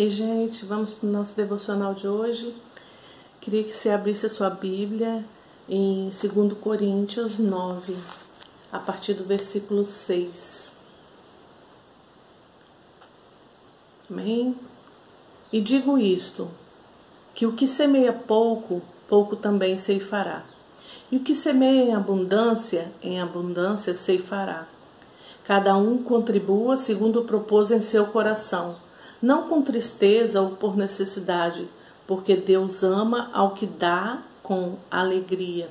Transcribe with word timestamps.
Ei, 0.00 0.08
gente, 0.08 0.64
vamos 0.64 0.94
para 0.94 1.06
o 1.06 1.12
nosso 1.12 1.36
devocional 1.36 1.92
de 1.92 2.08
hoje. 2.08 2.56
Queria 3.38 3.62
que 3.62 3.74
você 3.74 3.90
abrisse 3.90 4.24
a 4.24 4.30
sua 4.30 4.48
Bíblia 4.48 5.22
em 5.68 6.04
2 6.04 6.54
Coríntios 6.58 7.38
9, 7.38 7.94
a 8.72 8.78
partir 8.78 9.12
do 9.12 9.24
versículo 9.24 9.84
6. 9.84 10.72
Amém? 14.10 14.56
E 15.52 15.60
digo 15.60 15.98
isto: 15.98 16.50
que 17.34 17.44
o 17.44 17.52
que 17.52 17.68
semeia 17.68 18.14
pouco, 18.14 18.80
pouco 19.06 19.36
também 19.36 19.76
ceifará. 19.76 20.46
E 21.12 21.18
o 21.18 21.22
que 21.22 21.34
semeia 21.34 21.90
em 21.90 21.94
abundância, 21.94 22.90
em 23.02 23.20
abundância 23.20 23.94
ceifará. 23.94 24.66
Cada 25.44 25.76
um 25.76 26.02
contribua 26.02 26.78
segundo 26.78 27.24
propôs 27.24 27.70
em 27.70 27.82
seu 27.82 28.06
coração 28.06 28.88
não 29.20 29.48
com 29.48 29.62
tristeza 29.62 30.40
ou 30.40 30.50
por 30.50 30.76
necessidade, 30.76 31.68
porque 32.06 32.36
Deus 32.36 32.82
ama 32.82 33.30
ao 33.32 33.52
que 33.52 33.66
dá 33.66 34.22
com 34.42 34.76
alegria. 34.90 35.68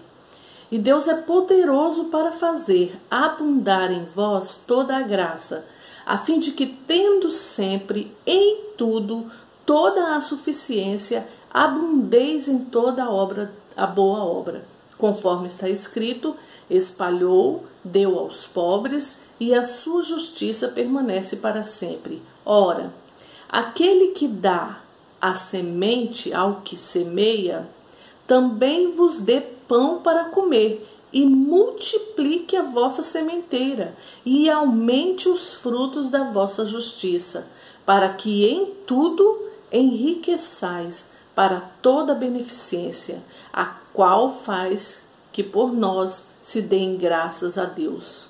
E 0.72 0.78
Deus 0.78 1.08
é 1.08 1.16
poderoso 1.16 2.06
para 2.06 2.32
fazer 2.32 3.00
abundar 3.10 3.92
em 3.92 4.06
vós 4.16 4.62
toda 4.68 4.96
a 4.96 5.02
graça, 5.02 5.66
a 6.06 6.18
fim 6.18 6.40
de 6.40 6.52
que, 6.52 6.66
tendo 6.66 7.32
sempre 7.32 8.16
em 8.26 8.64
tudo 8.78 9.30
toda 9.66 10.16
a 10.16 10.22
suficiência, 10.22 11.28
abundeis 11.52 12.48
em 12.48 12.66
toda 12.66 13.04
a 13.04 13.12
obra, 13.12 13.52
a 13.76 13.86
boa 13.86 14.24
obra. 14.24 14.64
Conforme 14.98 15.48
está 15.48 15.70
escrito, 15.70 16.36
espalhou, 16.70 17.64
deu 17.84 18.20
aos 18.20 18.46
pobres, 18.46 19.20
e 19.40 19.54
a 19.54 19.64
sua 19.64 20.04
justiça 20.04 20.68
permanece 20.68 21.38
para 21.38 21.64
sempre. 21.64 22.22
Ora, 22.46 22.94
Aquele 23.50 24.12
que 24.12 24.28
dá 24.28 24.82
a 25.20 25.34
semente 25.34 26.32
ao 26.32 26.62
que 26.62 26.78
semeia, 26.78 27.68
também 28.28 28.92
vos 28.92 29.18
dê 29.18 29.42
pão 29.42 30.02
para 30.02 30.26
comer, 30.26 30.88
e 31.12 31.26
multiplique 31.26 32.56
a 32.56 32.62
vossa 32.62 33.02
sementeira, 33.02 33.96
e 34.24 34.48
aumente 34.50 35.28
os 35.28 35.56
frutos 35.56 36.10
da 36.10 36.32
vossa 36.32 36.66
justiça, 36.66 37.48
para 37.86 38.14
que 38.14 38.46
em 38.46 38.68
tudo 38.86 39.50
enriqueçais 39.72 41.10
para 41.34 41.62
toda 41.82 42.14
beneficência, 42.14 43.24
a 43.52 43.66
qual 43.94 44.30
faz 44.30 45.10
que 45.32 45.44
por 45.44 45.74
nós 45.74 46.28
se 46.42 46.62
deem 46.62 46.98
graças 46.98 47.58
a 47.58 47.66
Deus. 47.66 48.28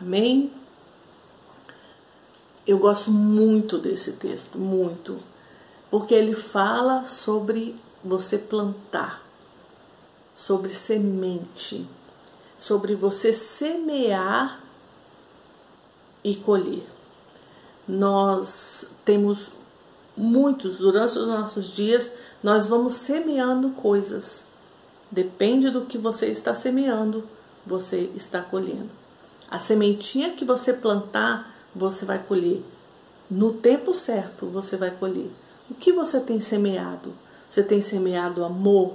Amém? 0.00 0.50
Eu 2.66 2.78
gosto 2.78 3.10
muito 3.10 3.78
desse 3.78 4.12
texto, 4.12 4.58
muito, 4.58 5.16
porque 5.90 6.14
ele 6.14 6.34
fala 6.34 7.04
sobre 7.04 7.76
você 8.02 8.36
plantar, 8.36 9.22
sobre 10.34 10.70
semente, 10.70 11.88
sobre 12.58 12.94
você 12.94 13.32
semear 13.32 14.60
e 16.24 16.34
colher. 16.34 16.86
Nós 17.86 18.88
temos 19.04 19.52
muitos, 20.16 20.78
durante 20.78 21.18
os 21.18 21.28
nossos 21.28 21.72
dias, 21.72 22.14
nós 22.42 22.66
vamos 22.66 22.94
semeando 22.94 23.70
coisas. 23.70 24.46
Depende 25.08 25.70
do 25.70 25.82
que 25.82 25.96
você 25.96 26.26
está 26.26 26.52
semeando, 26.54 27.28
você 27.64 28.10
está 28.16 28.40
colhendo. 28.40 28.90
A 29.48 29.58
sementinha 29.60 30.32
que 30.32 30.44
você 30.44 30.72
plantar, 30.72 31.54
você 31.76 32.04
vai 32.04 32.18
colher. 32.18 32.62
No 33.30 33.52
tempo 33.52 33.92
certo, 33.92 34.46
você 34.46 34.76
vai 34.76 34.90
colher. 34.90 35.30
O 35.70 35.74
que 35.74 35.92
você 35.92 36.20
tem 36.20 36.40
semeado? 36.40 37.12
Você 37.48 37.62
tem 37.62 37.82
semeado 37.82 38.44
amor? 38.44 38.94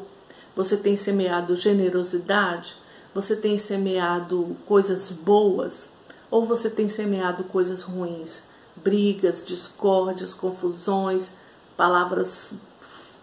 Você 0.56 0.76
tem 0.76 0.96
semeado 0.96 1.56
generosidade? 1.56 2.78
Você 3.14 3.36
tem 3.36 3.58
semeado 3.58 4.58
coisas 4.66 5.12
boas? 5.12 5.90
Ou 6.30 6.46
você 6.46 6.70
tem 6.70 6.90
semeado 6.90 7.44
coisas 7.44 7.84
ruins? 7.84 8.44
Brigas, 8.76 9.44
discórdias, 9.44 10.34
confusões, 10.34 11.34
palavras 11.76 12.54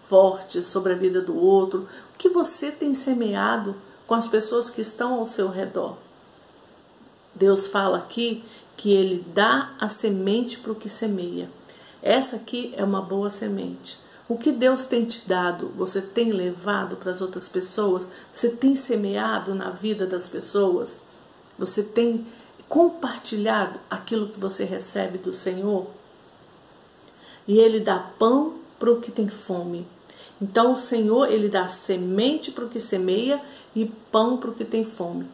fortes 0.07 0.67
sobre 0.67 0.93
a 0.93 0.97
vida 0.97 1.21
do 1.21 1.37
outro? 1.37 1.89
O 2.15 2.19
que 2.19 2.29
você 2.29 2.71
tem 2.71 2.95
semeado 2.95 3.75
com 4.07 4.15
as 4.15 4.29
pessoas 4.29 4.71
que 4.71 4.83
estão 4.83 5.15
ao 5.15 5.27
seu 5.27 5.49
redor? 5.49 5.97
Deus 7.39 7.69
fala 7.69 7.99
aqui 7.99 8.45
que 8.77 8.93
ele 8.93 9.25
dá 9.35 9.73
a 9.79 9.89
semente 9.89 10.59
para 10.59 10.73
o 10.73 10.75
que 10.75 10.89
semeia. 10.89 11.49
Essa 12.03 12.37
aqui 12.37 12.73
é 12.77 12.85
uma 12.85 13.01
boa 13.01 13.31
semente. 13.31 13.99
O 14.29 14.37
que 14.37 14.53
Deus 14.53 14.85
tem 14.85 15.05
te 15.05 15.27
dado, 15.27 15.73
você 15.75 16.03
tem 16.03 16.31
levado 16.33 16.97
para 16.97 17.11
as 17.11 17.21
outras 17.21 17.49
pessoas? 17.49 18.09
Você 18.33 18.51
tem 18.51 18.77
semeado 18.77 19.55
na 19.55 19.71
vida 19.71 20.07
das 20.07 20.29
pessoas? 20.29 21.03
Você 21.59 21.83
tem 21.83 22.27
compartilhado 22.69 23.81
aquilo 23.91 24.29
que 24.29 24.39
você 24.39 24.65
recebe 24.65 25.17
do 25.17 25.33
Senhor? 25.33 25.87
E 27.47 27.59
Ele 27.59 27.81
dá 27.81 27.99
pão 27.99 28.59
para 28.79 28.93
o 28.93 29.01
que 29.01 29.11
tem 29.11 29.29
fome. 29.29 29.87
Então 30.41 30.73
o 30.73 30.77
Senhor, 30.77 31.33
Ele 31.33 31.49
dá 31.49 31.67
semente 31.67 32.53
para 32.53 32.67
o 32.67 32.69
que 32.69 32.79
semeia 32.79 33.43
e 33.75 33.87
pão 34.13 34.37
para 34.37 34.51
o 34.51 34.55
que 34.55 34.65
tem 34.65 34.85
fome. 34.85 35.27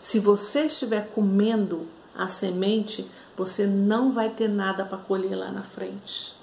Se 0.00 0.18
você 0.18 0.62
estiver 0.62 1.10
comendo 1.14 1.86
a 2.16 2.26
semente, 2.26 3.06
você 3.36 3.66
não 3.66 4.12
vai 4.12 4.30
ter 4.30 4.48
nada 4.48 4.82
para 4.82 4.96
colher 4.96 5.36
lá 5.36 5.52
na 5.52 5.62
frente. 5.62 6.34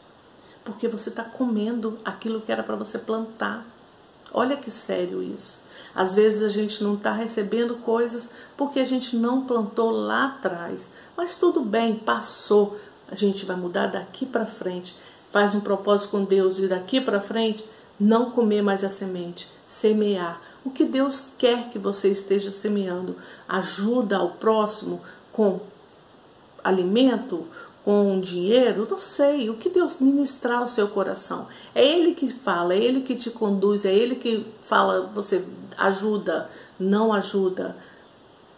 Porque 0.64 0.88
você 0.88 1.10
está 1.10 1.24
comendo 1.24 1.98
aquilo 2.06 2.40
que 2.40 2.52
era 2.52 2.62
para 2.62 2.76
você 2.76 3.00
plantar. 3.00 3.66
Olha 4.32 4.56
que 4.56 4.70
sério 4.70 5.24
isso. 5.24 5.58
Às 5.96 6.14
vezes 6.14 6.44
a 6.44 6.50
gente 6.50 6.84
não 6.84 6.94
está 6.94 7.12
recebendo 7.12 7.78
coisas 7.78 8.30
porque 8.56 8.80
a 8.80 8.86
gente 8.86 9.16
não 9.16 9.46
plantou 9.46 9.90
lá 9.90 10.28
atrás. 10.28 10.92
Mas 11.16 11.36
tudo 11.36 11.62
bem, 11.62 11.96
passou. 11.96 12.78
A 13.10 13.16
gente 13.16 13.44
vai 13.44 13.56
mudar 13.56 13.88
daqui 13.88 14.24
para 14.24 14.46
frente. 14.46 14.96
Faz 15.32 15.56
um 15.56 15.62
propósito 15.62 16.12
com 16.12 16.24
Deus 16.24 16.58
de 16.58 16.68
daqui 16.68 17.02
para 17.02 17.20
frente 17.20 17.66
não 18.00 18.32
comer 18.32 18.62
mais 18.62 18.84
a 18.84 18.90
semente, 18.90 19.50
semear. 19.66 20.40
O 20.68 20.70
que 20.70 20.84
Deus 20.84 21.28
quer 21.38 21.70
que 21.70 21.80
você 21.80 22.10
esteja 22.10 22.52
semeando? 22.52 23.16
Ajuda 23.48 24.18
ao 24.18 24.32
próximo 24.32 25.02
com 25.32 25.62
alimento, 26.62 27.48
com 27.86 28.20
dinheiro? 28.20 28.86
Não 28.92 29.00
sei. 29.00 29.50
O 29.50 29.56
que 29.56 29.70
Deus 29.70 30.02
ministrar 30.02 30.60
ao 30.60 30.68
seu 30.68 30.90
coração? 30.90 31.48
É 31.74 31.82
Ele 31.82 32.14
que 32.14 32.30
fala, 32.30 32.74
é 32.74 32.78
Ele 32.80 33.00
que 33.00 33.16
te 33.16 33.30
conduz, 33.30 33.86
é 33.86 33.96
Ele 33.96 34.16
que 34.16 34.46
fala, 34.60 35.10
você 35.14 35.42
ajuda, 35.78 36.50
não 36.78 37.14
ajuda. 37.14 37.78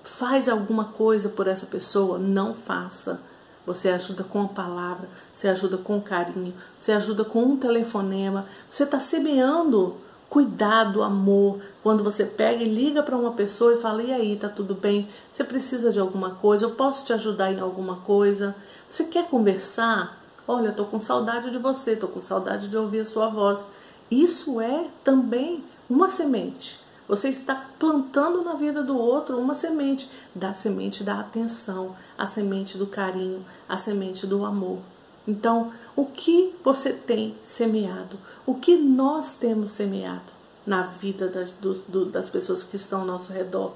Faz 0.02 0.50
alguma 0.50 0.86
coisa 0.86 1.30
por 1.30 1.47
essa 1.47 1.68
pessoa? 1.68 2.18
Não 2.18 2.56
faça. 2.56 3.22
Você 3.68 3.90
ajuda 3.90 4.24
com 4.24 4.41
a 4.41 4.47
palavra, 4.47 5.08
você 5.31 5.47
ajuda 5.47 5.78
com 5.78 6.02
carinho, 6.02 6.56
você 6.76 6.91
ajuda 6.91 7.24
com 7.24 7.44
um 7.44 7.56
telefonema. 7.56 8.47
Você 8.68 8.84
está 8.84 9.00
semeando 9.00 10.09
cuidado, 10.29 11.01
amor. 11.01 11.59
Quando 11.81 12.03
você 12.03 12.23
pega 12.23 12.63
e 12.63 12.67
liga 12.67 13.01
para 13.01 13.17
uma 13.17 13.31
pessoa 13.31 13.73
e 13.73 13.78
fala: 13.78 14.03
"E 14.03 14.13
aí, 14.13 14.35
tá 14.35 14.47
tudo 14.47 14.75
bem? 14.75 15.07
Você 15.31 15.44
precisa 15.44 15.91
de 15.91 16.00
alguma 16.00 16.31
coisa? 16.31 16.66
Eu 16.66 16.72
posso 16.72 17.03
te 17.03 17.12
ajudar 17.13 17.51
em 17.51 17.59
alguma 17.59 17.97
coisa? 17.97 18.56
Você 18.90 19.06
quer 19.06 19.28
conversar? 19.28 20.17
Olha, 20.47 20.72
tô 20.72 20.85
com 20.85 21.00
saudade 21.00 21.51
de 21.51 21.57
você, 21.57 21.95
tô 21.95 22.07
com 22.07 22.22
saudade 22.22 22.67
de 22.67 22.78
ouvir 22.78 23.00
a 23.00 23.06
sua 23.06 23.28
voz." 23.28 23.67
Isso 24.12 24.59
é 24.59 24.88
também 25.03 25.63
uma 25.90 26.09
semente. 26.09 26.79
Você 27.07 27.29
está 27.29 27.69
plantando 27.79 28.44
na 28.44 28.53
vida 28.53 28.84
do 28.84 28.97
outro 28.97 29.40
uma 29.40 29.56
semente, 29.56 30.09
da 30.34 30.53
semente 30.53 31.03
da 31.03 31.19
atenção, 31.19 31.96
a 32.16 32.28
semente 32.28 32.78
do 32.78 32.85
carinho, 32.85 33.44
a 33.67 33.78
semente 33.78 34.28
do 34.28 34.46
amor. 34.46 34.79
Então, 35.28 35.72
o 35.96 36.06
que 36.06 36.56
você 36.63 36.91
tem 36.91 37.35
semeado? 37.44 38.17
O 38.46 38.55
que 38.55 38.76
nós 38.78 39.34
temos 39.34 39.72
semeado 39.72 40.32
na 40.66 40.84
vida 40.84 41.28
das, 41.28 41.52
do, 41.52 41.76
do, 41.88 42.05
das 42.05 42.29
pessoas 42.29 42.64
que 42.64 42.76
estão 42.76 43.02
ao 43.02 43.05
nosso 43.05 43.32
redor? 43.32 43.73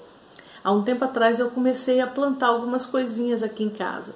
Há 0.63 0.71
um 0.71 0.83
tempo 0.83 1.03
atrás 1.03 1.39
eu 1.39 1.49
comecei 1.51 1.99
a 1.99 2.07
plantar 2.07 2.47
algumas 2.47 2.85
coisinhas 2.85 3.43
aqui 3.43 3.63
em 3.63 3.69
casa. 3.69 4.15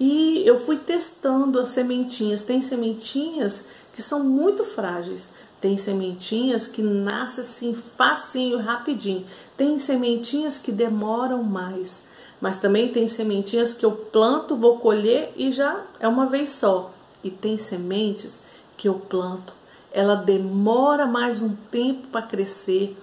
E 0.00 0.42
eu 0.46 0.58
fui 0.58 0.76
testando 0.76 1.58
as 1.58 1.70
sementinhas. 1.70 2.42
Tem 2.42 2.62
sementinhas 2.62 3.64
que 3.92 4.00
são 4.00 4.22
muito 4.22 4.62
frágeis. 4.62 5.30
Tem 5.60 5.76
sementinhas 5.76 6.68
que 6.68 6.82
nascem 6.82 7.42
assim 7.42 7.74
facinho, 7.74 8.58
rapidinho. 8.58 9.24
Tem 9.56 9.78
sementinhas 9.78 10.58
que 10.58 10.70
demoram 10.70 11.42
mais. 11.42 12.06
Mas 12.40 12.58
também 12.58 12.88
tem 12.88 13.08
sementinhas 13.08 13.74
que 13.74 13.84
eu 13.84 13.92
planto, 13.92 14.56
vou 14.56 14.78
colher 14.78 15.32
e 15.36 15.50
já 15.50 15.84
é 15.98 16.06
uma 16.06 16.26
vez 16.26 16.50
só. 16.50 16.92
E 17.24 17.30
tem 17.30 17.58
sementes 17.58 18.40
que 18.76 18.88
eu 18.88 18.94
planto, 18.94 19.52
ela 19.92 20.14
demora 20.14 21.06
mais 21.06 21.42
um 21.42 21.54
tempo 21.70 22.06
para 22.08 22.22
crescer, 22.22 22.96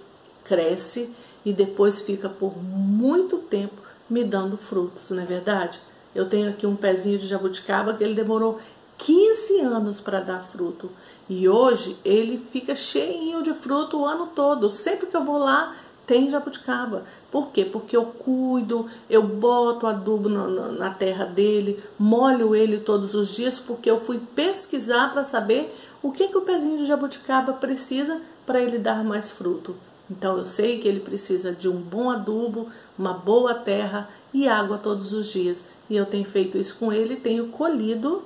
cresce 0.46 1.10
e 1.44 1.52
depois 1.52 2.02
fica 2.02 2.30
por 2.30 2.58
muito 2.58 3.38
tempo 3.40 3.82
me 4.10 4.24
dando 4.24 4.56
frutos, 4.56 5.10
não 5.10 5.22
é 5.22 5.26
verdade? 5.26 5.82
Eu 6.14 6.30
tenho 6.30 6.50
aqui 6.50 6.66
um 6.66 6.78
pezinho 6.78 7.18
de 7.18 7.28
jabuticaba 7.28 7.94
que 7.94 8.04
ele 8.04 8.14
demorou 8.14 8.58
15 8.98 9.60
anos 9.62 10.00
para 10.00 10.20
dar 10.20 10.40
fruto. 10.42 10.90
E 11.28 11.48
hoje 11.50 11.98
ele 12.06 12.38
fica 12.38 12.76
cheinho 12.76 13.44
de 13.44 13.54
fruto 13.54 14.00
o 14.00 14.06
ano 14.06 14.28
todo. 14.28 14.70
Sempre 14.70 15.08
que 15.08 15.18
eu 15.18 15.24
vou 15.24 15.38
lá, 15.38 15.76
tem 16.06 16.30
jabuticaba. 16.30 17.04
Por 17.32 17.50
quê? 17.50 17.66
Porque 17.66 17.98
eu 17.98 18.06
cuido, 18.06 18.86
eu 19.10 19.24
boto 19.24 19.88
adubo 19.88 20.30
na, 20.30 20.48
na, 20.48 20.68
na 20.70 20.90
terra 20.92 21.26
dele, 21.26 21.84
molho 21.98 22.56
ele 22.56 22.78
todos 22.78 23.16
os 23.16 23.36
dias, 23.36 23.60
porque 23.60 23.90
eu 23.90 24.00
fui 24.00 24.20
pesquisar 24.36 25.12
para 25.12 25.26
saber 25.26 25.74
o 26.02 26.12
que, 26.12 26.28
que 26.28 26.38
o 26.38 26.42
pezinho 26.42 26.78
de 26.78 26.86
jabuticaba 26.86 27.54
precisa 27.54 28.22
para 28.46 28.62
ele 28.62 28.78
dar 28.78 29.04
mais 29.04 29.32
fruto. 29.32 29.76
Então 30.10 30.38
eu 30.38 30.46
sei 30.46 30.78
que 30.78 30.88
ele 30.88 31.00
precisa 31.00 31.52
de 31.52 31.68
um 31.68 31.82
bom 31.82 32.12
adubo, 32.12 32.68
uma 32.98 33.14
boa 33.14 33.56
terra 33.56 34.08
e 34.32 34.48
água 34.48 34.78
todos 34.78 35.12
os 35.14 35.28
dias. 35.28 35.66
E 35.90 35.98
eu 35.98 36.06
tenho 36.06 36.26
feito 36.26 36.60
isso 36.60 36.78
com 36.78 36.94
ele 36.94 37.16
e 37.16 37.20
tenho 37.20 37.48
colhido 37.48 38.24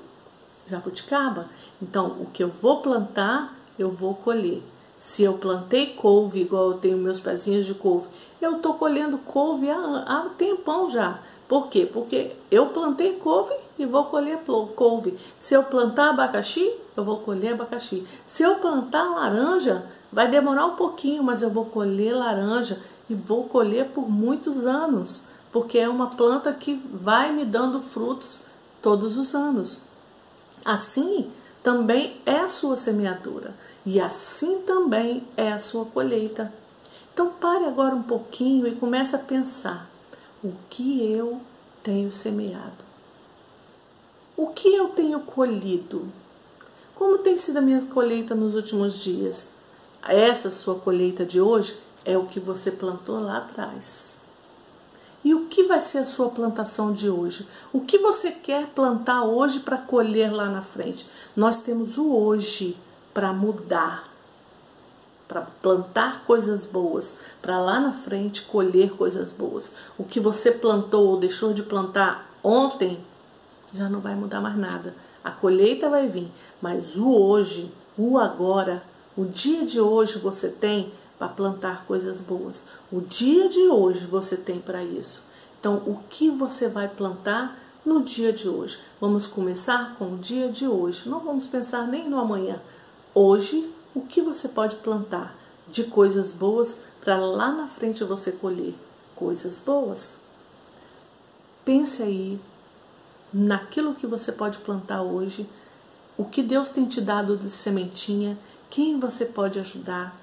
jabuticaba. 0.69 1.48
Então 1.81 2.07
o 2.19 2.27
que 2.27 2.44
eu 2.44 2.50
vou 2.50 2.81
plantar, 2.81 3.56
eu 3.77 3.89
vou 3.89 4.13
colher. 4.13 4.62
Se 5.00 5.24
eu 5.24 5.33
plantei 5.36 5.88
couve, 5.88 6.42
igual 6.42 6.71
eu 6.71 6.77
tenho 6.77 6.98
meus 6.98 7.19
pezinhos 7.21 7.66
de 7.66 7.74
couve, 7.74 8.10
eu 8.42 8.57
estou 8.57 8.74
colhendo 8.74 9.18
couve 9.19 9.69
há, 9.69 10.04
há 10.06 10.30
tempão 10.38 10.89
já. 10.89 11.19
Por 11.48 11.68
quê? 11.68 11.89
Porque 11.92 12.33
eu 12.51 12.68
plantei 12.68 13.13
couve 13.13 13.54
e 13.77 13.86
vou 13.86 14.06
colher 14.06 14.39
couve. 14.75 15.18
Se 15.39 15.54
eu 15.54 15.63
plantar 15.63 16.10
abacaxi, 16.10 16.69
eu 16.95 17.04
vou 17.04 17.18
colher 17.18 17.54
abacaxi. 17.54 18.06
Se 18.27 18.44
eu 18.44 18.56
plantar 18.56 19.10
laranja, 19.10 19.86
vai 20.12 20.27
demorar 20.27 20.65
um 20.65 20.75
pouquinho, 20.75 21.24
mas 21.24 21.42
eu 21.42 21.50
vou 21.50 21.65
colher 21.65 22.13
laranja 22.13 22.80
e 23.10 23.15
vou 23.15 23.45
colher 23.45 23.88
por 23.88 24.07
muitos 24.10 24.65
anos, 24.65 25.22
porque 25.51 25.80
é 25.80 25.89
uma 25.89 26.07
planta 26.07 26.54
que 26.54 26.74
vai 26.92 27.31
me 27.31 27.45
dando 27.45 27.81
frutos 27.81 28.42
todos 28.81 29.18
os 29.18 29.33
anos. 29.33 29.81
Assim, 30.63 31.31
também 31.63 32.21
é 32.25 32.39
a 32.39 32.50
sua 32.50 32.77
semeadura 32.77 33.53
e 33.85 34.00
assim 34.00 34.61
também 34.61 35.23
é 35.35 35.51
a 35.51 35.59
sua 35.59 35.85
colheita. 35.85 36.53
Então 37.13 37.33
pare 37.33 37.65
agora 37.65 37.95
um 37.95 38.03
pouquinho 38.03 38.67
e 38.67 38.75
comece 38.75 39.15
a 39.15 39.19
pensar: 39.19 39.89
o 40.44 40.53
que 40.69 41.11
eu 41.11 41.41
tenho 41.83 42.13
semeado? 42.13 42.89
O 44.38 44.47
que 44.47 44.73
eu 44.73 44.89
tenho 44.89 45.19
colhido? 45.21 46.07
Como 46.95 47.17
tem 47.17 47.38
sido 47.38 47.57
a 47.57 47.62
minha 47.62 47.81
colheita 47.88 48.35
nos 48.35 48.55
últimos 48.55 49.00
dias? 49.00 49.50
Essa 50.03 50.50
sua 50.50 50.75
colheita 50.75 51.25
de 51.25 51.41
hoje 51.41 51.77
é 52.05 52.17
o 52.17 52.25
que 52.25 52.39
você 52.39 52.71
plantou 52.71 53.19
lá 53.19 53.38
atrás. 53.38 54.19
E 55.24 55.33
o 55.33 55.48
que 55.48 55.63
vai 55.63 55.81
ser 55.81 56.00
a 56.00 56.06
sua 56.06 56.30
plantação 56.30 56.94
de 56.94 57.10
hoje? 57.10 57.48
O 57.74 57.81
que 57.81 57.98
você 57.98 58.31
quer 58.31 58.68
plantar 58.68 59.24
hoje 59.24 59.60
para 59.60 59.77
colher 59.77 60.31
lá 60.31 60.45
na 60.50 60.62
frente? 60.62 61.10
Nós 61.36 61.62
temos 61.62 61.98
o 61.98 62.16
hoje 62.16 62.77
para 63.13 63.33
mudar, 63.33 64.10
para 65.27 65.42
plantar 65.62 66.24
coisas 66.25 66.66
boas, 66.66 67.18
para 67.42 67.60
lá 67.60 67.80
na 67.80 67.92
frente 67.92 68.44
colher 68.44 68.92
coisas 68.92 69.31
boas. 69.31 69.71
O 69.98 70.06
que 70.06 70.19
você 70.19 70.51
plantou 70.51 71.07
ou 71.07 71.18
deixou 71.18 71.54
de 71.54 71.63
plantar 71.63 72.30
ontem 72.42 73.00
já 73.74 73.89
não 73.89 74.00
vai 74.00 74.15
mudar 74.15 74.39
mais 74.39 74.57
nada. 74.57 74.95
A 75.24 75.31
colheita 75.31 75.89
vai 75.89 76.07
vir, 76.07 76.31
mas 76.62 76.95
o 76.95 77.10
hoje, 77.10 77.72
o 77.98 78.18
agora, 78.18 78.81
o 79.18 79.25
dia 79.25 79.65
de 79.65 79.80
hoje 79.81 80.18
você 80.18 80.50
tem 80.50 80.92
para 81.19 81.27
plantar 81.27 81.86
coisas 81.86 82.21
boas. 82.21 82.63
O 82.89 83.01
dia 83.01 83.50
de 83.50 83.68
hoje 83.68 84.07
você 84.07 84.38
tem 84.38 84.60
para 84.60 84.81
isso. 84.81 85.21
Então, 85.60 85.83
o 85.86 86.00
que 86.10 86.30
você 86.30 86.69
vai 86.69 86.88
plantar 86.88 87.60
no 87.86 88.01
dia 88.01 88.31
de 88.31 88.48
hoje? 88.48 88.80
Vamos 89.01 89.27
começar 89.27 89.95
com 89.98 90.13
o 90.13 90.18
dia 90.18 90.50
de 90.50 90.66
hoje. 90.66 91.10
Não 91.10 91.19
vamos 91.19 91.45
pensar 91.45 91.86
nem 91.86 92.10
no 92.10 92.18
amanhã. 92.18 92.62
Hoje, 93.13 93.69
o 93.94 94.01
que 94.01 94.21
você 94.21 94.48
pode 94.48 94.77
plantar 94.77 95.36
de 95.68 95.83
coisas 95.83 96.31
boas 96.31 96.77
para 97.01 97.18
lá 97.18 97.51
na 97.51 97.68
frente 97.68 98.04
você 98.06 98.31
colher 98.31 98.74
coisas 99.13 99.60
boas? 99.60 100.19
Pense 101.65 102.01
aí 102.01 102.39
naquilo 103.33 103.94
que 103.94 104.07
você 104.07 104.31
pode 104.31 104.60
plantar 104.60 105.01
hoje, 105.01 105.48
o 106.18 106.25
que 106.25 106.42
Deus 106.42 106.69
tem 106.69 106.86
te 106.86 107.00
dado 107.00 107.38
de 107.38 107.50
sementinha, 107.50 108.38
quem 108.69 109.00
você 109.00 109.25
pode 109.25 109.60
ajudar, 109.60 110.19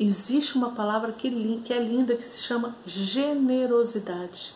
existe 0.00 0.56
uma 0.56 0.70
palavra 0.70 1.12
que, 1.12 1.30
que 1.62 1.74
é 1.74 1.78
linda 1.78 2.16
que 2.16 2.24
se 2.24 2.38
chama 2.38 2.74
generosidade. 2.86 4.54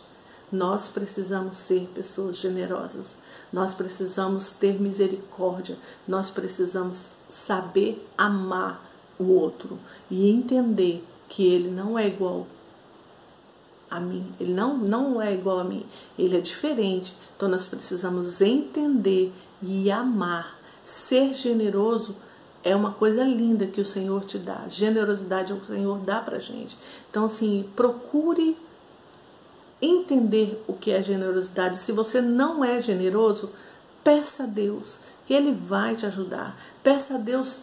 Nós 0.50 0.88
precisamos 0.88 1.56
ser 1.56 1.88
pessoas 1.94 2.36
generosas, 2.36 3.16
nós 3.52 3.74
precisamos 3.74 4.50
ter 4.50 4.80
misericórdia, 4.80 5.76
nós 6.08 6.30
precisamos 6.30 7.12
saber 7.28 8.08
amar 8.16 8.82
o 9.18 9.24
outro 9.24 9.78
e 10.10 10.30
entender 10.30 11.04
que 11.28 11.46
ele 11.46 11.70
não 11.70 11.98
é 11.98 12.06
igual 12.06 12.46
a 13.90 14.00
mim, 14.00 14.32
ele 14.40 14.52
não, 14.52 14.78
não 14.78 15.20
é 15.20 15.34
igual 15.34 15.58
a 15.58 15.64
mim, 15.64 15.84
ele 16.18 16.36
é 16.36 16.40
diferente. 16.40 17.14
Então 17.36 17.48
nós 17.48 17.66
precisamos 17.66 18.40
entender 18.40 19.32
e 19.60 19.90
amar. 19.90 20.58
Ser 20.84 21.32
generoso 21.34 22.14
é 22.64 22.74
uma 22.74 22.92
coisa 22.92 23.22
linda 23.22 23.66
que 23.66 23.80
o 23.80 23.84
Senhor 23.84 24.24
te 24.24 24.38
dá. 24.38 24.62
Generosidade 24.68 25.52
é 25.52 25.54
o 25.54 25.64
Senhor 25.64 25.98
dá 25.98 26.20
pra 26.20 26.38
gente. 26.38 26.76
Então, 27.10 27.26
assim, 27.26 27.68
procure 27.76 28.56
entender 29.80 30.64
o 30.66 30.72
que 30.72 30.90
é 30.90 31.02
generosidade. 31.02 31.78
Se 31.78 31.92
você 31.92 32.22
não 32.22 32.64
é 32.64 32.80
generoso, 32.80 33.50
peça 34.02 34.44
a 34.44 34.46
Deus 34.46 34.98
que 35.26 35.34
Ele 35.34 35.52
vai 35.52 35.94
te 35.94 36.06
ajudar. 36.06 36.58
Peça 36.82 37.14
a 37.14 37.18
Deus 37.18 37.60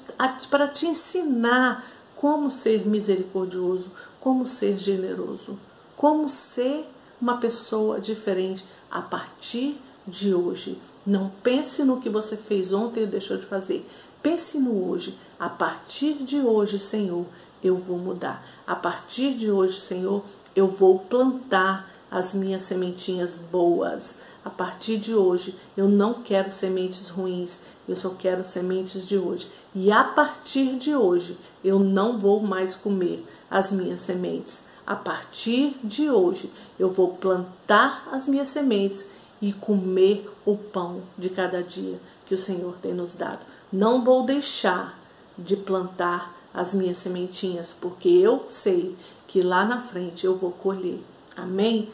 para 0.50 0.68
te 0.68 0.86
ensinar 0.86 1.84
como 2.16 2.52
ser 2.52 2.88
misericordioso, 2.88 3.92
como 4.20 4.46
ser 4.46 4.78
generoso, 4.78 5.58
como 5.98 6.30
ser 6.30 6.88
uma 7.20 7.38
pessoa 7.38 8.00
diferente 8.00 8.64
a 8.90 9.02
partir 9.02 9.80
de 10.08 10.34
hoje. 10.34 10.80
Não 11.06 11.32
pense 11.42 11.84
no 11.84 12.00
que 12.00 12.10
você 12.10 12.38
fez 12.38 12.74
ontem 12.74 13.04
e 13.04 13.08
deixou 13.08 13.38
de 13.38 13.46
fazer. 13.46 13.88
Pense 14.22 14.60
no 14.60 14.90
hoje. 14.90 15.18
A 15.40 15.50
partir 15.50 16.24
de 16.24 16.40
hoje, 16.40 16.78
Senhor, 16.78 17.26
eu 17.64 17.78
vou 17.78 17.98
mudar. 17.98 18.46
A 18.68 18.76
partir 18.76 19.34
de 19.34 19.50
hoje, 19.50 19.80
Senhor, 19.80 20.24
eu 20.56 20.68
vou 20.68 21.00
plantar 21.00 21.90
as 22.12 22.34
minhas 22.34 22.64
sementinhas 22.64 23.38
boas. 23.38 24.18
A 24.44 24.50
partir 24.50 24.98
de 24.98 25.16
hoje, 25.16 25.56
eu 25.78 25.88
não 25.88 26.16
quero 26.16 26.52
sementes 26.52 27.10
ruins, 27.10 27.62
eu 27.88 27.96
só 27.96 28.10
quero 28.10 28.44
sementes 28.44 29.06
de 29.06 29.18
hoje. 29.18 29.50
E 29.74 29.92
a 29.92 30.04
partir 30.04 30.76
de 30.76 30.96
hoje, 30.96 31.38
eu 31.64 31.80
não 31.80 32.18
vou 32.18 32.42
mais 32.42 32.76
comer 32.76 33.26
as 33.50 33.72
minhas 33.72 34.02
sementes. 34.02 34.66
A 34.86 34.96
partir 34.96 35.78
de 35.84 36.10
hoje, 36.10 36.52
eu 36.78 36.90
vou 36.90 37.14
plantar 37.14 38.10
as 38.12 38.28
minhas 38.28 38.50
sementes 38.50 39.06
e 39.42 39.52
comer 39.52 40.30
o 40.46 40.56
pão 40.56 41.02
de 41.18 41.30
cada 41.30 41.64
dia 41.64 42.00
que 42.26 42.34
o 42.34 42.38
Senhor 42.38 42.76
tem 42.82 42.94
nos 42.94 43.14
dado. 43.14 43.46
Não 43.72 44.04
vou 44.04 44.24
deixar 44.24 45.00
de 45.38 45.56
plantar 45.56 46.36
as 46.54 46.74
minhas 46.74 46.98
sementinhas, 46.98 47.74
porque 47.80 48.10
eu 48.10 48.46
sei 48.50 48.96
que 49.28 49.42
lá 49.42 49.66
na 49.66 49.80
frente 49.80 50.26
eu 50.26 50.36
vou 50.36 50.52
colher. 50.52 51.00
Amém? 51.36 51.90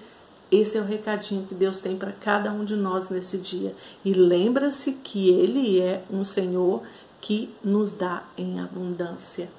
Esse 0.52 0.78
é 0.78 0.82
o 0.82 0.86
recadinho 0.86 1.46
que 1.46 1.54
Deus 1.54 1.78
tem 1.78 1.98
para 1.98 2.12
cada 2.12 2.52
um 2.52 2.64
de 2.64 2.76
nós 2.76 3.10
nesse 3.10 3.38
dia. 3.38 3.76
E 4.04 4.14
lembra-se 4.14 4.94
que 4.94 5.30
Ele 5.30 5.80
é 5.80 6.04
um 6.10 6.24
Senhor 6.24 6.82
que 7.20 7.54
nos 7.64 7.92
dá 7.92 8.24
em 8.38 8.60
abundância, 8.60 9.50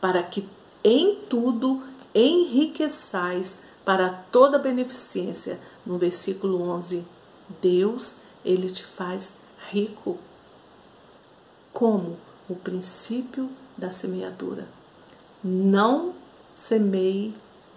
para 0.00 0.22
que 0.22 0.48
em 0.82 1.16
tudo 1.28 1.82
enriqueçais 2.14 3.58
para 3.84 4.08
toda 4.08 4.58
beneficência. 4.58 5.58
No 5.84 5.98
versículo 5.98 6.62
11, 6.62 7.04
Deus, 7.60 8.16
Ele 8.44 8.68
te 8.70 8.84
faz 8.84 9.34
rico 9.70 10.18
como 11.72 12.16
o 12.48 12.54
princípio 12.54 13.48
da 13.76 13.90
semeadura. 13.92 14.66
Não 15.42 16.14
semeie 16.54 17.34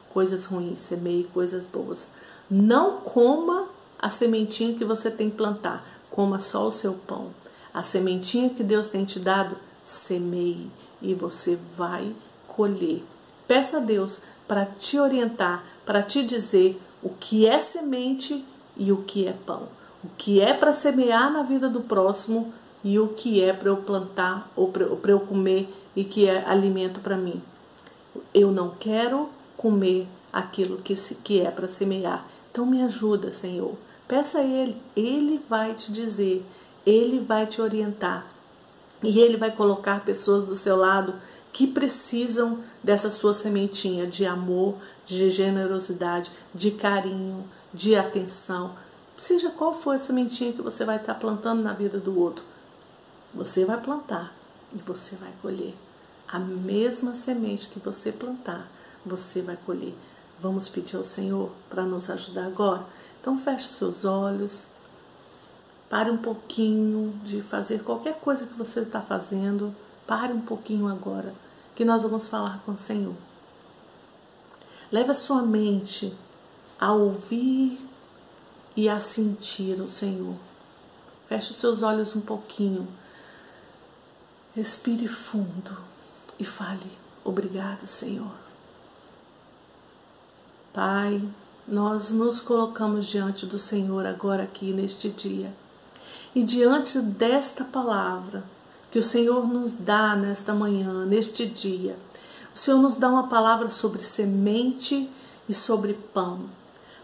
coisas 0.10 0.46
ruins, 0.46 0.80
semeie 0.80 1.26
coisas 1.26 1.68
boas. 1.68 2.08
Não 2.50 3.02
coma 3.02 3.70
a 4.00 4.10
sementinha 4.10 4.78
que 4.78 4.84
você 4.84 5.12
tem 5.12 5.30
que 5.30 5.38
plantar, 5.38 5.88
coma 6.10 6.40
só 6.40 6.68
o 6.68 6.72
seu 6.72 6.94
pão. 6.94 7.30
A 7.74 7.84
sementinha 7.84 8.50
que 8.50 8.64
Deus 8.64 8.88
tem 8.88 9.06
te 9.06 9.20
dado, 9.20 9.56
semeie 9.84 10.72
e 11.02 11.14
você 11.14 11.56
vai 11.56 12.14
colher. 12.48 13.04
Peça 13.48 13.78
a 13.78 13.82
Deus 13.82 14.20
para 14.48 14.66
te 14.66 15.00
orientar, 15.00 15.64
para 15.86 16.02
te 16.02 16.26
dizer 16.26 16.82
o 17.02 17.10
que 17.10 17.46
é 17.48 17.60
semente 17.60 18.46
e 18.82 18.92
o 18.92 18.98
que 18.98 19.28
é 19.28 19.34
pão. 19.46 19.68
O 20.04 20.10
que 20.18 20.42
é 20.42 20.56
para 20.56 20.74
semear 20.74 21.32
na 21.32 21.44
vida 21.44 21.70
do 21.70 21.82
próximo 21.82 22.52
e 22.84 22.98
o 22.98 23.10
que 23.10 23.44
é 23.44 23.54
para 23.54 23.70
eu 23.70 23.78
plantar 23.78 24.52
ou 24.56 24.70
para 24.72 25.12
eu 25.12 25.20
comer 25.20 25.72
e 25.96 26.04
que 26.04 26.28
é 26.28 26.44
alimento 26.48 27.00
para 27.00 27.16
mim. 27.16 27.40
Eu 28.34 28.52
não 28.52 28.72
quero 28.72 29.30
comer 29.56 30.08
aquilo 30.34 30.78
que, 30.78 30.96
se, 30.96 31.16
que 31.16 31.40
é 31.42 31.52
para 31.52 31.68
semear. 31.68 32.26
Então 32.50 32.66
me 32.66 32.82
ajuda, 32.82 33.32
Senhor. 33.32 33.76
Peça 34.08 34.40
a 34.40 34.44
Ele, 34.44 34.76
Ele 34.96 35.40
vai 35.48 35.76
te 35.76 35.92
dizer, 35.92 36.44
Ele 36.84 37.20
vai 37.20 37.46
te 37.46 37.62
orientar 37.62 38.26
e 39.04 39.20
Ele 39.20 39.38
vai 39.38 39.52
colocar 39.52 40.04
pessoas 40.04 40.46
do 40.46 40.56
seu 40.56 40.76
lado 40.76 41.14
que 41.54 41.68
precisam 41.68 42.60
dessa 42.84 43.12
sua 43.12 43.34
sementinha 43.34 44.08
de 44.08 44.26
amor, 44.26 44.76
de 45.06 45.30
generosidade, 45.30 46.32
de 46.56 46.72
carinho, 46.72 47.46
de 47.74 47.96
atenção. 47.96 48.76
Seja 49.18 49.52
qual 49.52 49.74
for 49.74 49.96
a 49.96 50.00
sementinha 50.00 50.54
que 50.54 50.62
você 50.62 50.84
vai 50.84 50.98
estar 50.98 51.16
plantando 51.16 51.62
na 51.62 51.74
vida 51.74 52.00
do 52.00 52.20
outro, 52.20 52.44
você 53.34 53.66
vai 53.66 53.80
plantar 53.80 54.34
e 54.74 54.78
você 54.80 55.16
vai 55.16 55.32
colher. 55.42 55.76
A 56.28 56.40
mesma 56.40 57.14
semente 57.14 57.70
que 57.70 57.80
você 57.80 58.12
plantar, 58.12 58.68
você 59.06 59.42
vai 59.42 59.58
colher. 59.58 59.94
Vamos 60.40 60.68
pedir 60.68 60.96
ao 60.96 61.06
Senhor 61.06 61.52
para 61.70 61.84
nos 61.84 62.10
ajudar 62.10 62.46
agora? 62.46 62.86
Então 63.20 63.38
feche 63.38 63.70
seus 63.70 64.06
olhos. 64.06 64.68
Pare 65.90 66.10
um 66.10 66.18
pouquinho 66.18 67.14
de 67.24 67.42
fazer 67.42 67.84
qualquer 67.84 68.20
coisa 68.20 68.48
que 68.48 68.54
você 68.54 68.80
está 68.80 69.02
fazendo. 69.02 69.76
Pare 70.08 70.34
um 70.34 70.42
pouquinho 70.42 70.88
agora, 70.88 71.34
que 71.76 71.86
nós 71.86 72.04
vamos 72.04 72.28
falar 72.28 72.62
com 72.66 72.72
o 72.72 72.78
Senhor. 72.78 73.14
Leve 74.92 75.12
a 75.12 75.16
sua 75.16 75.42
mente 75.42 76.14
a 76.82 76.92
ouvir 76.92 77.80
e 78.76 78.90
a 78.90 79.00
sentir 79.00 79.80
o 79.80 79.88
Senhor. 79.88 80.36
Feche 81.28 81.52
os 81.52 81.58
seus 81.58 81.84
olhos 81.84 82.16
um 82.16 82.22
pouquinho. 82.22 82.88
Respire 84.56 85.08
fundo 85.08 85.78
e 86.40 86.44
fale: 86.44 86.92
Obrigado, 87.24 87.86
Senhor. 87.86 88.34
Pai, 90.74 91.22
nós 91.68 92.10
nos 92.10 92.42
colocamos 92.42 93.06
diante 93.06 93.46
do 93.46 93.60
Senhor 93.60 94.06
agora 94.06 94.44
aqui 94.44 94.74
neste 94.74 95.10
dia. 95.10 95.54
E 96.34 96.42
diante 96.42 97.00
desta 97.00 97.64
palavra 97.64 98.44
que 98.90 98.98
o 98.98 99.04
Senhor 99.04 99.48
nos 99.48 99.74
dá 99.74 100.16
nesta 100.16 100.54
manhã, 100.54 101.06
neste 101.06 101.46
dia, 101.46 101.96
o 102.56 102.58
Senhor 102.58 102.82
nos 102.82 102.96
dá 102.96 103.10
uma 103.10 103.28
palavra 103.28 103.70
sobre 103.70 104.04
semente 104.04 105.10
e 105.48 105.54
sobre 105.54 105.94
pão. 105.94 106.61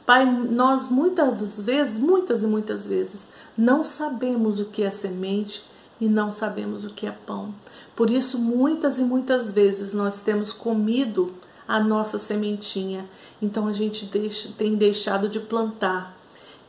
Pai, 0.07 0.23
nós 0.23 0.87
muitas 0.87 1.59
vezes, 1.59 1.99
muitas 1.99 2.41
e 2.41 2.47
muitas 2.47 2.87
vezes, 2.87 3.27
não 3.57 3.83
sabemos 3.83 4.57
o 4.61 4.67
que 4.67 4.83
é 4.83 4.89
semente 4.89 5.65
e 5.99 6.07
não 6.07 6.31
sabemos 6.31 6.85
o 6.85 6.91
que 6.91 7.05
é 7.05 7.11
pão. 7.11 7.53
Por 7.93 8.09
isso, 8.09 8.39
muitas 8.39 8.99
e 8.99 9.03
muitas 9.03 9.51
vezes 9.51 9.91
nós 9.93 10.21
temos 10.21 10.53
comido 10.53 11.33
a 11.67 11.81
nossa 11.81 12.17
sementinha. 12.17 13.05
Então 13.41 13.67
a 13.67 13.73
gente 13.73 14.05
deixa, 14.05 14.47
tem 14.57 14.77
deixado 14.77 15.27
de 15.27 15.41
plantar 15.41 16.17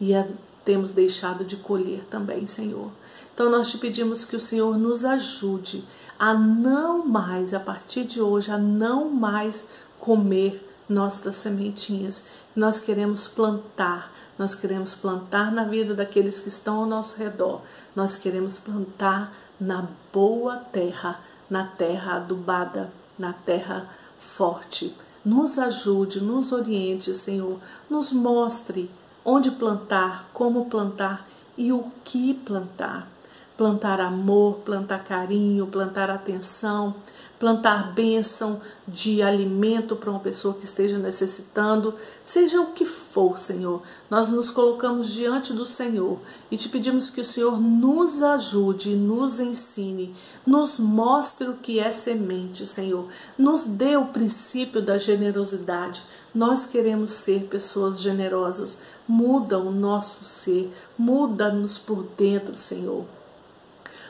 e 0.00 0.16
a, 0.16 0.26
temos 0.64 0.90
deixado 0.90 1.44
de 1.44 1.58
colher 1.58 2.04
também, 2.10 2.44
Senhor. 2.48 2.90
Então 3.32 3.48
nós 3.48 3.70
te 3.70 3.78
pedimos 3.78 4.24
que 4.24 4.34
o 4.34 4.40
Senhor 4.40 4.76
nos 4.76 5.04
ajude 5.04 5.84
a 6.18 6.34
não 6.34 7.06
mais, 7.06 7.54
a 7.54 7.60
partir 7.60 8.02
de 8.02 8.20
hoje, 8.20 8.50
a 8.50 8.58
não 8.58 9.08
mais 9.08 9.64
comer 10.00 10.67
nossas 10.88 11.36
sementinhas. 11.36 12.24
Nós 12.56 12.80
queremos 12.80 13.26
plantar, 13.26 14.12
nós 14.38 14.54
queremos 14.54 14.94
plantar 14.94 15.52
na 15.52 15.64
vida 15.64 15.94
daqueles 15.94 16.40
que 16.40 16.48
estão 16.48 16.80
ao 16.80 16.86
nosso 16.86 17.16
redor. 17.16 17.60
Nós 17.94 18.16
queremos 18.16 18.58
plantar 18.58 19.32
na 19.60 19.86
boa 20.12 20.56
terra, 20.56 21.20
na 21.50 21.64
terra 21.64 22.16
adubada, 22.16 22.90
na 23.18 23.32
terra 23.32 23.88
forte. 24.16 24.96
Nos 25.24 25.58
ajude, 25.58 26.20
nos 26.20 26.52
oriente, 26.52 27.12
Senhor. 27.12 27.58
Nos 27.90 28.12
mostre 28.12 28.90
onde 29.24 29.50
plantar, 29.50 30.30
como 30.32 30.66
plantar 30.66 31.26
e 31.56 31.72
o 31.72 31.88
que 32.04 32.32
plantar 32.32 33.17
plantar 33.58 34.00
amor, 34.00 34.60
plantar 34.64 35.02
carinho, 35.02 35.66
plantar 35.66 36.08
atenção, 36.08 36.94
plantar 37.40 37.92
bênção 37.92 38.60
de 38.86 39.20
alimento 39.20 39.96
para 39.96 40.12
uma 40.12 40.20
pessoa 40.20 40.54
que 40.54 40.64
esteja 40.64 40.96
necessitando, 40.96 41.92
seja 42.22 42.60
o 42.60 42.72
que 42.72 42.84
for, 42.84 43.36
Senhor. 43.36 43.82
Nós 44.08 44.28
nos 44.28 44.52
colocamos 44.52 45.10
diante 45.10 45.52
do 45.52 45.66
Senhor 45.66 46.20
e 46.52 46.56
te 46.56 46.68
pedimos 46.68 47.10
que 47.10 47.20
o 47.20 47.24
Senhor 47.24 47.60
nos 47.60 48.22
ajude, 48.22 48.94
nos 48.94 49.40
ensine, 49.40 50.14
nos 50.46 50.78
mostre 50.78 51.48
o 51.48 51.56
que 51.56 51.80
é 51.80 51.90
semente, 51.90 52.64
Senhor. 52.64 53.08
Nos 53.36 53.64
dê 53.64 53.96
o 53.96 54.06
princípio 54.06 54.80
da 54.80 54.96
generosidade. 54.96 56.04
Nós 56.32 56.64
queremos 56.64 57.10
ser 57.10 57.48
pessoas 57.48 58.00
generosas. 58.00 58.78
Muda 59.08 59.58
o 59.58 59.72
nosso 59.72 60.24
ser, 60.24 60.70
muda-nos 60.96 61.76
por 61.76 62.04
dentro, 62.16 62.56
Senhor 62.56 63.17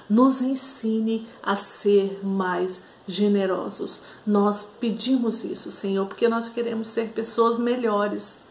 nos 0.08 0.40
ensine 0.40 1.26
a 1.42 1.54
ser 1.54 2.24
mais 2.24 2.82
generosos. 3.06 4.00
Nós 4.26 4.66
pedimos 4.80 5.44
isso, 5.44 5.70
Senhor, 5.70 6.06
porque 6.06 6.28
nós 6.28 6.48
queremos 6.48 6.88
ser 6.88 7.08
pessoas 7.08 7.58
melhores. 7.58 8.42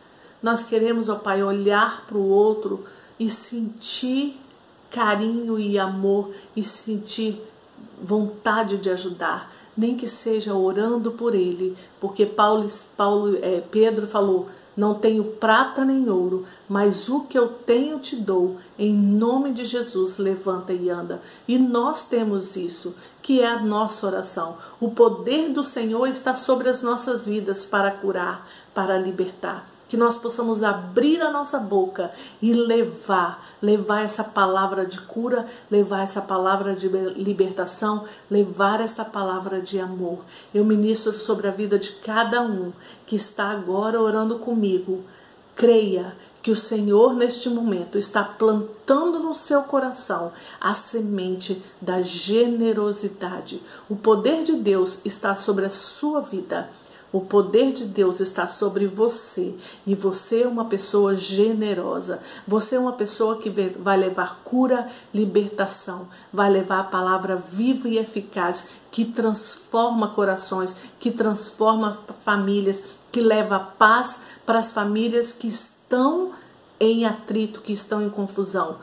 Nós 0.42 0.64
queremos, 0.64 1.10
ó 1.10 1.16
Pai, 1.16 1.44
olhar 1.44 2.06
para 2.08 2.18
o 2.18 2.28
outro 2.28 2.86
e 3.20 3.30
sentir 3.30 4.40
carinho 4.92 5.60
e 5.60 5.78
amor 5.78 6.32
e 6.56 6.64
sentir 6.64 7.42
vontade 8.02 8.78
de 8.78 8.90
ajudar, 8.90 9.54
nem 9.76 9.96
que 9.96 10.08
seja 10.08 10.54
orando 10.54 11.12
por 11.12 11.36
ele, 11.36 11.76
porque 12.00 12.26
Paulo, 12.26 12.68
Paulo 12.96 13.38
é, 13.42 13.62
Pedro 13.62 14.08
falou: 14.08 14.48
não 14.78 14.94
tenho 14.94 15.24
prata 15.24 15.84
nem 15.84 16.08
ouro, 16.08 16.46
mas 16.70 17.10
o 17.10 17.22
que 17.22 17.38
eu 17.38 17.50
tenho 17.50 17.98
te 17.98 18.16
dou. 18.16 18.58
Em 18.78 18.94
nome 18.94 19.52
de 19.52 19.66
Jesus, 19.66 20.20
levanta 20.20 20.72
e 20.72 20.90
anda. 20.90 21.20
E 21.48 21.58
nós 21.58 22.04
temos 22.04 22.56
isso, 22.56 22.96
que 23.24 23.42
é 23.42 23.48
a 23.48 23.62
nossa 23.62 24.06
oração. 24.06 24.58
O 24.80 24.92
poder 24.92 25.50
do 25.50 25.64
Senhor 25.64 26.06
está 26.08 26.36
sobre 26.36 26.70
as 26.70 26.84
nossas 26.84 27.26
vidas 27.26 27.66
para 27.66 27.90
curar, 27.90 28.48
para 28.74 29.00
libertar 29.00 29.77
que 29.88 29.98
nós 29.98 30.18
possamos 30.18 30.64
abrir 30.64 31.22
a 31.22 31.32
nossa 31.32 31.60
boca 31.60 32.12
e 32.42 32.54
levar, 32.54 33.56
levar 33.62 34.02
essa 34.02 34.24
palavra 34.24 34.86
de 34.86 35.00
cura, 35.02 35.46
levar 35.72 36.02
essa 36.02 36.22
palavra 36.22 36.76
de 36.76 36.88
libertação, 36.88 38.04
levar 38.30 38.82
essa 38.82 39.06
palavra 39.06 39.62
de 39.62 39.80
amor. 39.80 40.20
Eu 40.54 40.66
ministro 40.66 41.14
sobre 41.14 41.48
a 41.48 41.52
vida 41.52 41.80
de 41.80 41.92
cada 41.94 42.42
um 42.42 42.74
que 43.06 43.16
está 43.16 43.52
agora 43.52 44.02
orando 44.02 44.40
comigo. 44.40 45.04
Creia 45.56 46.14
que 46.48 46.52
o 46.52 46.56
Senhor 46.56 47.14
neste 47.14 47.50
momento 47.50 47.98
está 47.98 48.24
plantando 48.24 49.20
no 49.20 49.34
seu 49.34 49.64
coração 49.64 50.32
a 50.62 50.74
semente 50.74 51.62
da 51.82 52.02
generosidade. 52.02 53.62
O 53.90 53.96
poder 53.98 54.44
de 54.44 54.54
Deus 54.54 55.00
está 55.04 55.36
sobre 55.36 55.66
a 55.66 55.70
sua 55.70 56.22
vida. 56.22 56.70
O 57.18 57.22
poder 57.22 57.72
de 57.72 57.86
Deus 57.86 58.20
está 58.20 58.46
sobre 58.46 58.86
você 58.86 59.56
e 59.88 59.96
você 59.96 60.44
é 60.44 60.48
uma 60.48 60.66
pessoa 60.66 61.16
generosa. 61.16 62.22
Você 62.48 62.76
é 62.76 62.80
uma 62.80 62.92
pessoa 62.92 63.40
que 63.40 63.50
vai 63.50 63.98
levar 63.98 64.42
cura, 64.44 64.88
libertação, 65.12 66.08
vai 66.32 66.48
levar 66.48 66.80
a 66.80 66.84
palavra 66.84 67.36
viva 67.36 67.90
e 67.90 67.98
eficaz 67.98 68.68
que 68.92 69.04
transforma 69.04 70.10
corações, 70.10 70.78
que 71.00 71.10
transforma 71.10 71.92
famílias, 72.24 72.84
que 73.12 73.20
leva 73.20 73.58
paz 73.60 74.22
para 74.46 74.60
as 74.60 74.72
famílias 74.72 75.34
que 75.34 75.48
estão 75.48 76.34
em 76.80 77.04
atrito, 77.04 77.62
que 77.62 77.74
estão 77.74 78.00
em 78.00 78.12
confusão. 78.12 78.78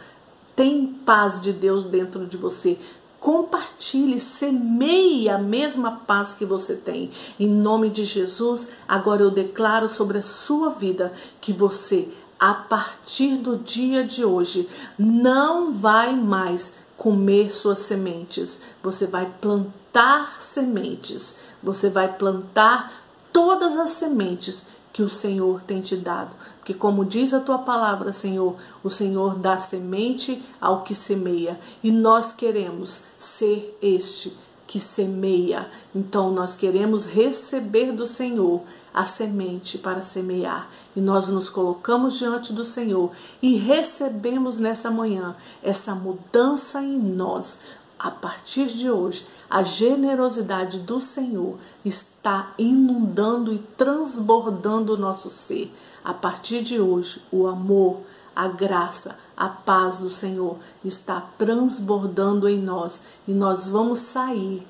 Tem 0.56 0.88
paz 0.88 1.40
de 1.40 1.52
Deus 1.52 1.84
dentro 1.84 2.26
de 2.26 2.36
você 2.36 2.80
compartilhe, 3.24 4.20
semeie 4.20 5.30
a 5.30 5.38
mesma 5.38 5.92
paz 6.06 6.34
que 6.34 6.44
você 6.44 6.76
tem. 6.76 7.10
Em 7.40 7.48
nome 7.48 7.88
de 7.88 8.04
Jesus, 8.04 8.68
agora 8.86 9.22
eu 9.22 9.30
declaro 9.30 9.88
sobre 9.88 10.18
a 10.18 10.22
sua 10.22 10.68
vida 10.68 11.10
que 11.40 11.50
você, 11.50 12.06
a 12.38 12.52
partir 12.52 13.36
do 13.36 13.56
dia 13.56 14.04
de 14.04 14.26
hoje, 14.26 14.68
não 14.98 15.72
vai 15.72 16.14
mais 16.14 16.74
comer 16.98 17.50
suas 17.50 17.78
sementes. 17.78 18.60
Você 18.82 19.06
vai 19.06 19.32
plantar 19.40 20.36
sementes. 20.38 21.36
Você 21.62 21.88
vai 21.88 22.12
plantar 22.12 22.92
todas 23.32 23.74
as 23.78 23.88
sementes 23.88 24.66
que 24.92 25.02
o 25.02 25.08
Senhor 25.08 25.62
tem 25.62 25.80
te 25.80 25.96
dado. 25.96 26.36
Porque, 26.64 26.72
como 26.72 27.04
diz 27.04 27.34
a 27.34 27.40
tua 27.40 27.58
palavra, 27.58 28.10
Senhor, 28.10 28.56
o 28.82 28.88
Senhor 28.88 29.34
dá 29.34 29.58
semente 29.58 30.42
ao 30.58 30.82
que 30.82 30.94
semeia. 30.94 31.60
E 31.82 31.92
nós 31.92 32.32
queremos 32.32 33.02
ser 33.18 33.78
este 33.82 34.34
que 34.66 34.80
semeia. 34.80 35.68
Então, 35.94 36.30
nós 36.32 36.56
queremos 36.56 37.04
receber 37.04 37.92
do 37.92 38.06
Senhor 38.06 38.62
a 38.94 39.04
semente 39.04 39.76
para 39.76 40.02
semear. 40.02 40.70
E 40.96 41.02
nós 41.02 41.28
nos 41.28 41.50
colocamos 41.50 42.16
diante 42.16 42.54
do 42.54 42.64
Senhor 42.64 43.10
e 43.42 43.56
recebemos 43.56 44.56
nessa 44.56 44.90
manhã 44.90 45.36
essa 45.62 45.94
mudança 45.94 46.80
em 46.80 46.98
nós. 46.98 47.58
A 48.04 48.10
partir 48.10 48.66
de 48.66 48.90
hoje, 48.90 49.26
a 49.48 49.62
generosidade 49.62 50.80
do 50.80 51.00
Senhor 51.00 51.56
está 51.82 52.52
inundando 52.58 53.50
e 53.50 53.58
transbordando 53.78 54.92
o 54.92 54.96
nosso 54.98 55.30
ser. 55.30 55.74
A 56.04 56.12
partir 56.12 56.62
de 56.62 56.78
hoje, 56.78 57.22
o 57.32 57.46
amor, 57.46 58.00
a 58.36 58.46
graça, 58.46 59.18
a 59.34 59.48
paz 59.48 60.00
do 60.00 60.10
Senhor 60.10 60.58
está 60.84 61.18
transbordando 61.38 62.46
em 62.46 62.60
nós 62.60 63.00
e 63.26 63.32
nós 63.32 63.70
vamos 63.70 64.00
sair, 64.00 64.66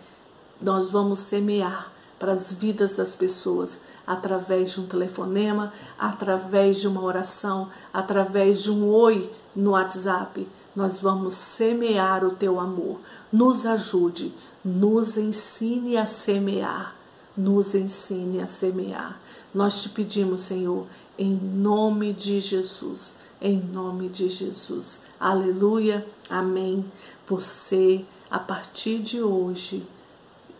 nós 0.60 0.92
vamos 0.92 1.18
semear 1.18 1.90
para 2.20 2.34
as 2.34 2.52
vidas 2.52 2.94
das 2.94 3.16
pessoas 3.16 3.80
através 4.06 4.70
de 4.70 4.80
um 4.80 4.86
telefonema, 4.86 5.72
através 5.98 6.80
de 6.80 6.86
uma 6.86 7.02
oração, 7.02 7.68
através 7.92 8.62
de 8.62 8.70
um 8.70 8.88
oi 8.88 9.28
no 9.56 9.72
WhatsApp. 9.72 10.46
Nós 10.74 10.98
vamos 11.00 11.34
semear 11.34 12.24
o 12.24 12.32
teu 12.32 12.58
amor. 12.58 13.00
Nos 13.32 13.64
ajude, 13.64 14.34
nos 14.64 15.16
ensine 15.16 15.96
a 15.96 16.06
semear, 16.06 16.96
nos 17.36 17.74
ensine 17.74 18.40
a 18.40 18.46
semear. 18.46 19.20
Nós 19.54 19.82
te 19.82 19.88
pedimos, 19.90 20.42
Senhor, 20.42 20.86
em 21.16 21.32
nome 21.34 22.12
de 22.12 22.40
Jesus, 22.40 23.14
em 23.40 23.60
nome 23.60 24.08
de 24.08 24.28
Jesus. 24.28 25.02
Aleluia, 25.20 26.04
amém. 26.28 26.84
Você, 27.26 28.04
a 28.28 28.38
partir 28.38 28.98
de 28.98 29.22
hoje, 29.22 29.86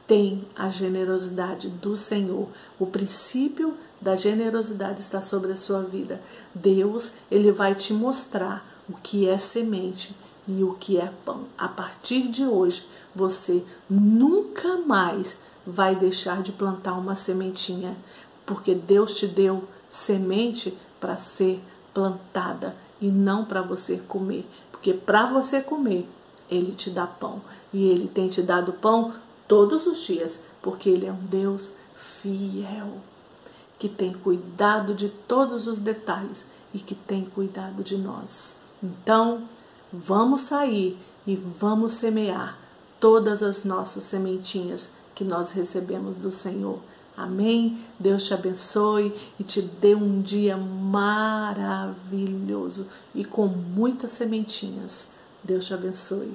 tem 0.07 0.45
a 0.55 0.71
generosidade 0.71 1.69
do 1.69 1.97
Senhor. 1.97 2.49
O 2.79 2.87
princípio 2.87 3.75
da 4.01 4.15
generosidade 4.15 5.01
está 5.01 5.23
sobre 5.23 5.53
a 5.53 5.57
sua 5.57 5.83
vida. 5.83 6.23
Deus, 6.55 7.13
ele 7.31 7.51
vai 7.51 7.75
te 7.75 7.93
mostrar 7.93 8.74
o 8.89 8.95
que 8.95 9.29
é 9.29 9.39
semente 9.39 10.15
e 10.47 10.63
o 10.63 10.75
que 10.75 10.99
é 10.99 11.13
pão. 11.25 11.45
A 11.57 11.69
partir 11.69 12.29
de 12.29 12.45
hoje, 12.45 12.87
você 13.15 13.65
nunca 13.89 14.79
mais 14.79 15.39
vai 15.67 15.97
deixar 15.97 16.43
de 16.43 16.53
plantar 16.53 16.95
uma 16.95 17.15
sementinha, 17.15 17.97
porque 18.45 18.75
Deus 18.75 19.15
te 19.15 19.27
deu 19.27 19.65
semente 19.89 20.77
para 21.01 21.17
ser 21.17 21.63
plantada 21.93 22.77
e 23.01 23.07
não 23.07 23.45
para 23.45 23.63
você 23.63 23.99
comer, 24.09 24.47
porque 24.71 24.93
para 24.93 25.27
você 25.27 25.61
comer, 25.61 26.09
ele 26.51 26.73
te 26.73 26.91
dá 26.91 27.07
pão 27.07 27.41
e 27.73 27.89
ele 27.89 28.09
tem 28.09 28.29
te 28.29 28.43
dado 28.43 28.73
pão 28.75 29.13
todos 29.49 29.87
os 29.87 29.99
dias, 30.05 30.43
porque 30.61 30.89
ele 30.89 31.07
é 31.07 31.13
um 31.13 31.25
Deus 31.25 31.71
fiel, 31.95 32.99
que 33.79 33.89
tem 33.89 34.13
cuidado 34.13 34.95
de 34.95 35.09
todos 35.09 35.67
os 35.67 35.79
detalhes 35.79 36.47
e 36.73 36.79
que 36.79 36.95
tem 36.95 37.25
cuidado 37.25 37.83
de 37.83 37.97
nós. 37.97 38.64
Então, 38.85 39.49
vamos 39.91 40.43
sair 40.43 40.99
e 41.27 41.35
vamos 41.35 41.95
semear 41.95 42.59
todas 43.01 43.43
as 43.43 43.65
nossas 43.65 44.05
sementinhas 44.05 44.91
que 45.15 45.25
nós 45.25 45.53
recebemos 45.53 46.17
do 46.17 46.31
Senhor. 46.31 46.79
Amém? 47.17 47.79
Deus 47.99 48.27
te 48.27 48.35
abençoe 48.35 49.15
e 49.41 49.45
te 49.45 49.63
dê 49.63 49.95
um 49.95 50.21
dia 50.21 50.59
maravilhoso 50.59 51.17
e 53.15 53.25
com 53.25 53.47
muitas 53.47 54.13
sementinhas. 54.13 55.09
Deus 55.43 55.65
te 55.65 55.73
abençoe. 55.73 56.35